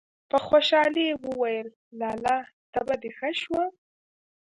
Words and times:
په 0.29 0.37
خوشالي 0.45 1.03
يې 1.09 1.15
وويل: 1.25 1.67
لالا! 1.99 2.37
تبه 2.73 2.95
دې 3.01 3.11
ښه 3.17 3.29
شوه!!! 3.41 3.63